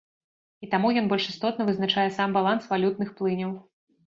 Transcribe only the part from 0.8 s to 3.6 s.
ён больш істотна вызначае сам баланс валютных плыняў.